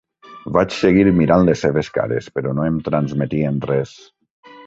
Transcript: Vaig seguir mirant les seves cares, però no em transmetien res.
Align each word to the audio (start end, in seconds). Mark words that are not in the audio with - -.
Vaig 0.55 0.71
seguir 0.77 1.03
mirant 1.17 1.43
les 1.49 1.61
seves 1.65 1.91
cares, 1.99 2.31
però 2.39 2.55
no 2.59 2.65
em 2.69 2.81
transmetien 2.87 3.63
res. 3.71 3.95